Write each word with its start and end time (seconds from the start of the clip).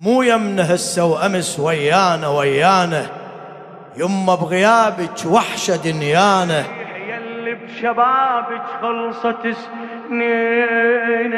مو 0.00 0.22
يمنا 0.22 0.74
هسه 0.74 1.04
وامس 1.04 1.58
ويانا 1.60 2.28
ويانا 2.28 3.06
يما 3.96 4.34
بغيابك 4.34 5.26
وحشه 5.26 5.76
دنيانا. 5.76 6.64
يلي 7.08 7.54
بشبابك 7.54 8.62
خلصت 8.82 9.42
سنين 9.42 11.32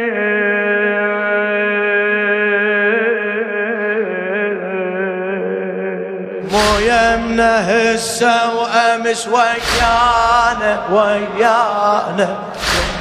مو 6.52 6.78
يمنا 6.80 7.70
هسه 7.70 8.54
وامس 8.54 9.28
ويانا 9.28 10.86
ويانا 10.90 12.38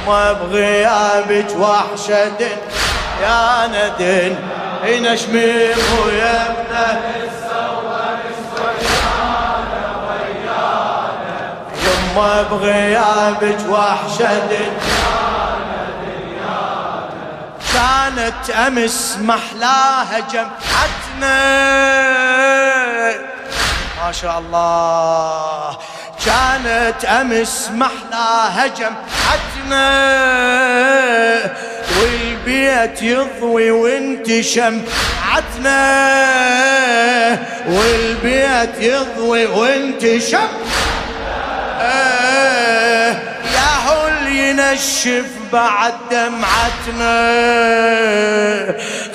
يما 0.06 0.32
بغيابك 0.32 1.56
وحشه 1.58 2.28
دنيانا 2.28 3.88
دن 3.98 4.36
هنا 4.82 5.16
شميم 5.16 5.78
ويمنا 6.06 7.00
يما 11.84 12.42
بغيابك 12.42 13.58
وحشة 13.68 14.50
كانت 17.74 18.50
أمس 18.50 19.18
محلاها 19.20 20.18
جمعتنا. 20.18 21.40
ما 24.04 24.12
شاء 24.12 24.38
الله. 24.38 25.78
كانت 26.26 27.04
أمس 27.04 27.70
محلاها 27.70 28.66
جمعتنا. 28.66 29.90
والبيت 32.46 33.02
يضوي 33.02 33.70
وانت 33.70 34.40
شمعتنا 34.40 35.78
والبيت 37.68 38.80
يضوي 38.80 39.46
وانت 39.46 40.18
شمعتنا 40.18 40.50
يا 43.54 43.70
هو 43.88 44.08
اللي 44.08 44.50
ينشف 44.50 45.24
بعد 45.52 45.94
دمعتنا 46.10 47.14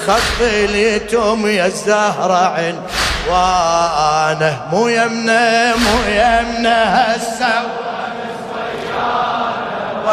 خط 0.08 0.42
يا 0.42 1.66
الزهرة 1.66 2.54
عين. 2.54 2.82
وأنا 3.30 4.68
مو 4.72 4.88
يمنا 4.88 5.76
مو 5.76 6.00
يمنا 6.08 7.16
هسه. 7.16 7.64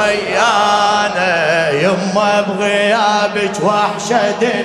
ويانا 0.02 1.70
يما 1.70 2.40
بغيابك 2.40 3.52
وحشة 3.62 4.64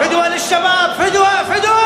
فدوة 0.00 0.28
للشباب 0.28 0.90
فدوة 0.98 1.42
فدوة 1.42 1.84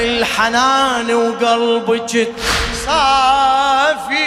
الحنان 0.00 1.14
وقلبك 1.14 2.28
صافي 2.86 4.20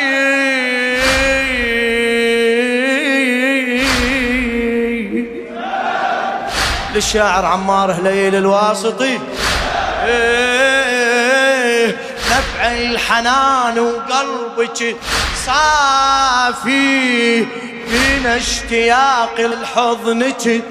للشاعر 6.94 7.46
عمار 7.46 7.92
هليل 7.92 8.36
الواسطي. 8.36 9.20
إيه 10.06 11.98
نفع 12.32 12.72
الحنان 12.72 13.80
وقلبك 13.80 14.96
صافي 15.46 17.46
فينا 17.90 18.38
اشتياق 18.38 19.40
لحضنك 19.40 20.62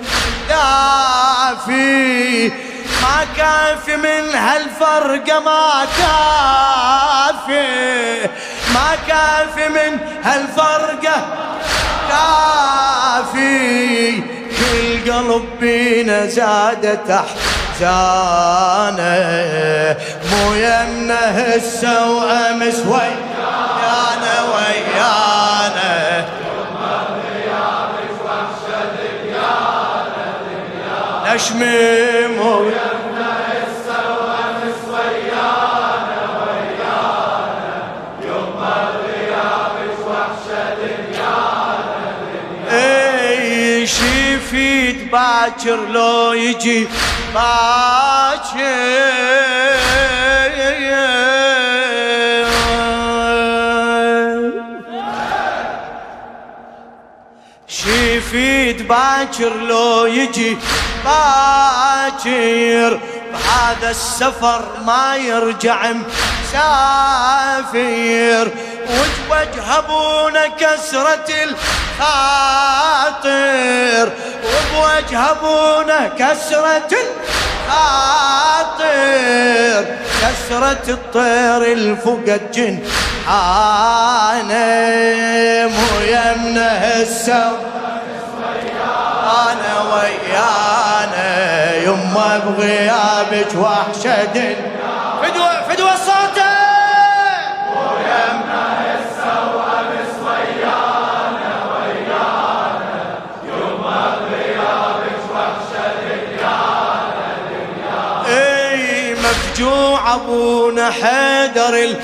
دافي 0.49 2.49
ما 3.03 3.27
كافي 3.37 3.97
من 3.97 4.35
هالفرقة 4.35 5.41
ما 5.41 5.87
كافي. 5.99 7.63
ما 8.75 8.97
كافي 9.09 9.69
من 9.69 9.99
هالفرقة 10.25 11.17
كافي. 13.23 14.23
كل 15.05 15.13
قلب 15.13 15.45
بينا 15.61 16.27
زادت 16.27 17.11
احزانه 17.11 18.97
مو 20.31 20.55
يمنا 20.55 21.57
هسه 21.57 22.11
وامس 22.11 22.79
ويانا 22.87 24.43
ويانا. 24.55 26.25
نشمم 31.35 32.39
اي 32.43 32.92
باكر 45.43 45.81
لو 45.89 46.33
يجي 46.33 46.89
باكر. 47.35 48.53
شي 57.69 58.17
يفيد 58.17 58.89
باكر 58.89 59.57
لو 59.57 60.07
يجي 60.07 60.59
باكر. 61.05 63.01
بهذا 63.33 63.91
السفر 63.91 64.65
ما 64.87 65.17
يرجع 65.17 65.93
مسافر. 66.53 67.83
وجوجه 68.89 69.79
ابونا 69.79 70.47
كسرة 70.47 71.29
الخاطر؟ 72.01 72.83
وبوجه 75.03 75.31
ابونا 75.31 76.09
كسرة 76.19 76.89
الخاطر 77.69 79.85
كسرة 80.23 80.85
الطير 80.89 81.63
الفقد 81.73 82.51
جن 82.53 82.79
أنا 83.29 84.67
مو 85.67 86.01
يمنا 86.03 87.03
هسه 87.03 87.53
أنا 89.49 89.73
ويانا 89.93 91.31
يما 91.77 92.39
بغيابك 92.47 93.55
وحشة 93.57 94.25
دن 94.25 94.57
فدوه 95.23 95.63
فدوه 95.69 95.97
صوته. 95.97 96.52
حيدر 110.91 111.75
الوالي. 111.75 112.03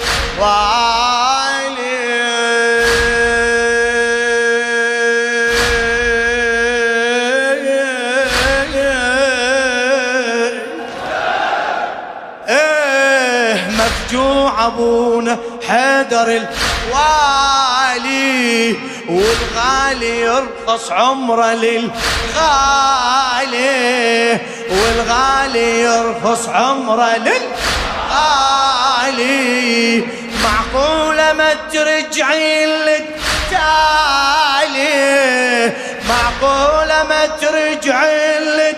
إيه 12.49 13.69
مفجوع 13.71 14.67
أبونا 14.67 15.39
حيدر 15.69 16.29
الوالي 16.93 17.59
والغالي 19.09 20.21
يرخص 20.21 20.91
عمره 20.93 21.53
للغالي 21.53 21.99
والغالي 24.71 25.81
يرخص 25.81 26.49
عمره 26.49 27.17
للغالي 29.11 30.05
معقولة 30.45 31.33
ما 31.33 31.55
ترجعين 31.73 32.69
لك 32.69 33.05
تالي. 33.51 34.93
معقولة 36.09 37.05
ما 37.09 37.27
ترجعين 37.27 38.43
لك 38.43 38.77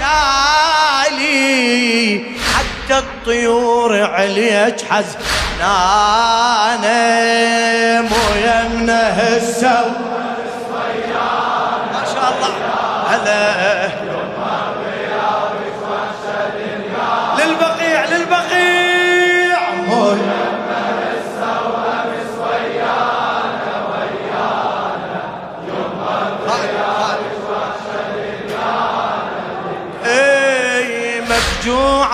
تالي. 0.00 1.36
حتى 2.54 2.98
الطيور 2.98 4.02
عليك 4.02 4.76
حزنانة. 4.90 5.26
مو 8.00 8.24
يمنا 8.36 9.02
هسه 9.18 9.78
ما 11.92 12.04
شاء 12.14 12.28
الله. 12.36 12.52
هلا. 13.08 13.46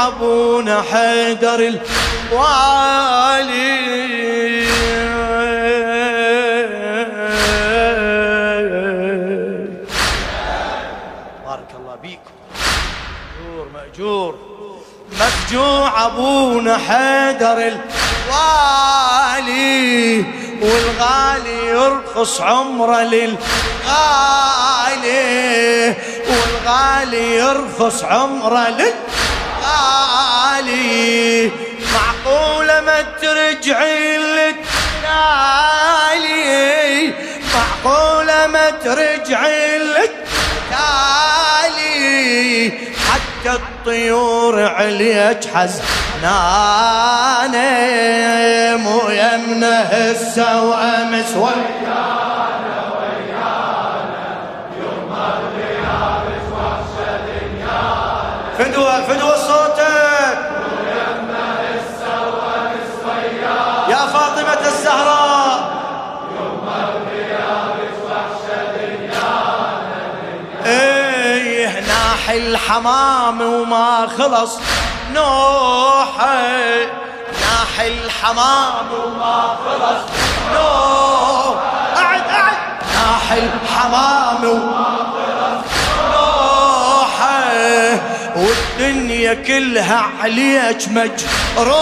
ابونا 0.07 0.83
حيدر 0.83 1.55
الوالي. 1.55 2.93
بارك 11.47 11.71
الله 11.81 11.95
بيكم 12.03 12.35
مأجور 12.55 13.67
مأجور. 13.75 14.33
مفجوع 15.13 16.07
أبونا 16.07 16.79
حيدر 16.79 17.59
الوالي 18.33 19.63
والغالي 20.63 21.67
يرخص 21.67 22.41
عمره 22.41 23.03
للغالي 23.03 23.37
والغالي 26.29 27.37
يرخص 27.37 28.05
عمره 28.05 28.69
للغالي 28.69 29.12
معقولة 31.95 32.81
ما 32.81 33.03
ترجعي 33.23 34.17
للتالي 34.17 34.63
معقولة 37.55 38.47
ما 38.47 38.71
ترجعي 38.71 39.79
للتالي 39.79 40.13
حتى 43.11 43.53
الطيور 43.53 44.63
عليك 44.63 45.45
حزنانة. 45.55 46.83
مو 48.77 49.01
يمنه 49.11 49.81
هسه 49.81 50.63
وامس 50.63 51.37
ويانا 51.37 52.13
فدوة 58.59 59.07
فدوة 59.07 59.37
صوتك 59.37 59.52
ناحي 72.23 72.39
الحمام 72.39 73.41
وما 73.41 74.09
خلص. 74.19 74.59
نوحه 75.15 76.43
ناحي 77.41 77.89
الحمام 77.89 78.87
وما 78.93 79.57
خلص. 79.65 80.03
نوح 80.55 81.57
قعد 81.97 82.21
قعد 82.21 82.57
ناحي 82.95 83.39
الحمام 83.39 84.45
وما 84.45 84.97
خلص. 85.13 85.65
والدنيا 88.37 89.35
كلها 89.35 90.03
عليك 90.23 90.89
مجروحة. 90.89 91.73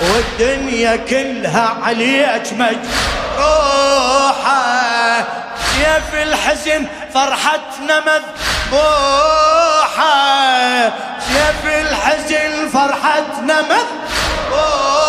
والدنيا 0.00 0.96
كلها 0.96 1.76
عليك 1.82 2.52
مجروحة. 2.52 2.82
سيف 5.82 6.14
الحزن 6.14 6.86
فرحتنا 7.14 7.96
مذبوحة. 8.00 8.92
سيف 11.18 11.62
الحزن 11.66 12.68
فرحتنا 12.72 13.56
مذبوحة. 13.62 15.02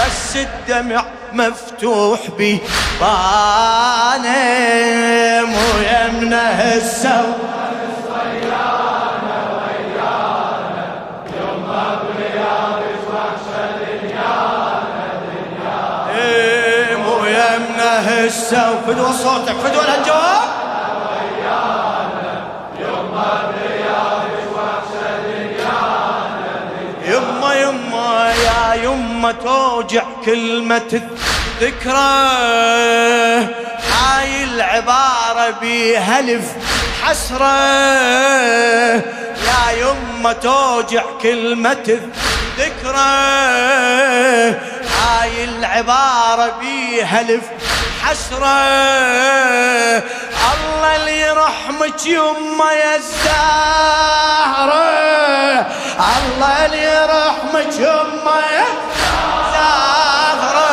بس 0.00 0.36
الدمع 0.36 1.04
مفتوح 1.32 2.20
بي 2.38 2.60
بانم 3.00 4.30
ويمنه 5.54 6.60
السو 6.74 7.32
يمنه 18.30 18.38
السو 18.38 18.80
فدوى 18.86 19.12
صوتك 19.12 19.56
فدوى 19.56 19.84
الجواب 19.98 20.50
يما 27.04 27.54
يما 27.54 28.32
يا 28.32 28.74
يما 28.74 29.32
توجع 29.32 30.02
كلمة 30.24 31.02
الذكرى. 31.60 32.20
هاي 33.92 34.44
العبارة 34.44 35.50
بهلف 35.62 36.44
حسرة. 37.02 37.56
يا 39.46 39.70
يما 39.80 40.32
توجع 40.32 41.02
كلمة 41.22 41.98
الذكرى. 42.58 43.10
هاي 45.00 45.44
العبارة 45.44 46.52
بهلف 46.60 47.44
حسرة. 48.04 48.60
الله 50.52 50.96
اللي 50.96 51.20
يرحمك 51.20 52.06
يما 52.06 52.72
يا 52.72 52.96
الزهرة. 52.96 54.90
الله 56.00 56.66
اللي 56.66 56.82
يرحمك 56.82 57.74
يما 57.78 58.40
يا 58.56 58.66
زهرة 59.52 60.70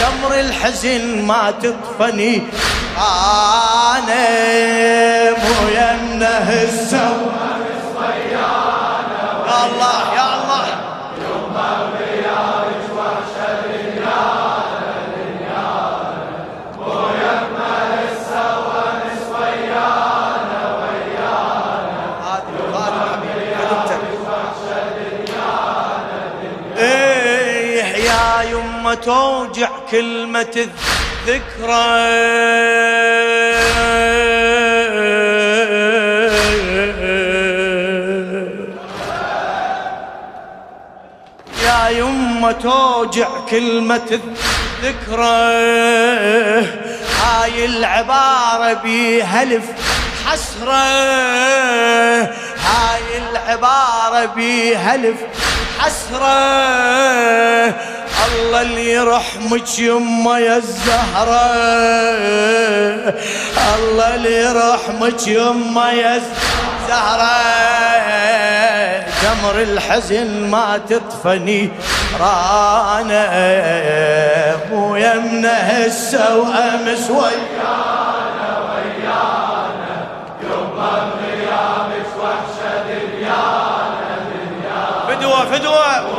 جمر 0.00 0.32
الحزن 0.40 1.22
ما 1.26 1.50
تطفني 1.50 2.42
أنا 2.98 4.26
مو 5.30 5.68
يمنه 5.68 6.48
السو 6.62 7.14
يا 8.32 8.50
الله 9.64 10.02
توجع 29.08 29.68
كلمة 29.90 30.66
الذكرى 31.26 32.08
يا 41.64 41.88
يمه 41.88 42.52
توجع 42.52 43.28
كلمة 43.50 44.20
الذكرى 44.20 45.48
هاي 47.22 47.64
العبارة 47.64 48.72
بهلف 48.72 49.64
حسرة. 50.26 50.72
هاي 52.68 53.18
العبارة 53.30 54.24
حسرة. 55.78 56.28
الله 56.28 57.18
اللي 57.18 57.27
يرحمك 58.98 59.78
يما 59.78 60.38
يا 60.38 60.56
الزهرة. 60.56 61.44
الله 63.78 64.14
اللي 64.14 64.34
يرحمك 64.42 65.26
يما 65.26 65.90
يا 65.92 66.16
الزهرة. 66.16 67.38
جمر 69.22 69.56
الحزن 69.62 70.50
ما 70.50 70.80
تطفني 70.88 71.70
رانا. 72.20 73.24
مو 74.70 74.96
يمنه 74.96 75.48
هسه 75.48 76.36
وامس 76.36 77.10
ويانا 77.10 78.48
فدوة 85.08 85.44
فدوة 85.44 85.88
ما 86.00 86.17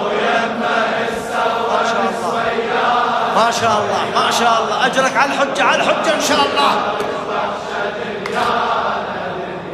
ما 3.39 3.51
شاء 3.51 3.75
الله 3.81 4.03
ما 4.15 4.31
شاء 4.31 4.63
الله. 4.63 4.86
أجرك 4.86 5.17
على 5.17 5.34
الحجة 5.34 5.63
على 5.63 5.84
الحجة 5.84 6.13
إن 6.15 6.22
شاء 6.22 6.41
الله. 6.46 6.98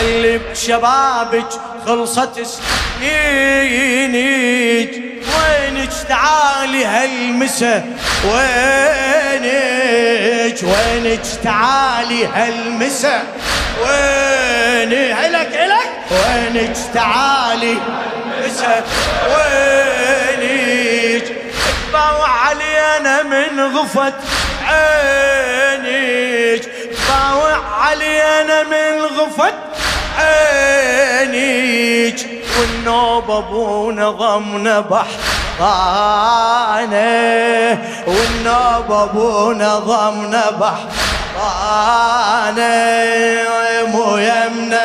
يلي 0.00 0.38
بشبابك 0.38 1.50
خلصت 1.86 2.40
سنينك. 2.42 3.72
وينك 5.32 5.92
تعالي 6.08 6.84
هالمسا 6.84 7.74
وينك 8.24 9.82
وينك 10.62 11.26
تعالي 11.44 12.26
هالمسا. 12.26 13.22
وينك؟ 13.82 15.16
هلك 15.18 15.50
هلك 15.56 15.90
وينك؟ 16.10 16.76
تعالي. 16.94 17.76
وينك؟ 19.28 19.52
علينا 22.52 23.22
من 23.22 23.60
غفت 23.76 24.14
عينيك 24.68 26.64
باوع 27.08 27.58
علينا 27.80 28.62
من 28.62 29.02
غفت 29.02 29.54
عينيك 30.18 32.18
والنوب 32.58 33.30
أبونا 33.30 34.10
ضمنا 34.10 34.80
بحرانة. 34.80 35.68
والنوب 38.06 38.92
أبونا 38.92 39.78
ضمنا 39.78 40.50
بحرانة. 40.50 40.92
مو 42.52 43.31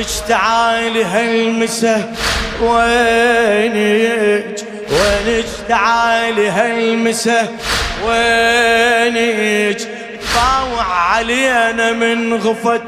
وينك 0.00 0.08
تعالي 0.28 1.04
هالمسه 1.04 2.12
وينك 2.62 4.60
وينك 4.90 5.44
تعالي 5.68 6.48
هالمسه 6.48 7.48
وينك 8.06 9.80
طاوع 10.34 10.84
علينا 10.84 11.92
من 11.92 12.34
غفت 12.34 12.82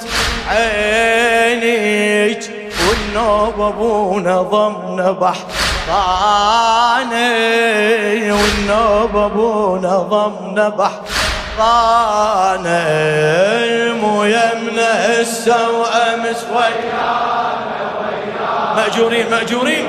عينك 0.49 2.43
والنوب 2.89 3.61
أبونا 3.61 4.43
ضمنا 4.43 5.13
بحراني 5.13 5.53
والنوب 8.33 9.17
أبونا 9.17 9.97
ضمنا 9.99 10.69
بحراني 10.69 11.12
مو 14.01 14.25
يمنا 14.25 15.23
هسه 15.23 15.71
وامس 15.71 16.47
ويانا 16.55 17.23
مأجورين 18.77 19.31
مأجورين. 19.31 19.87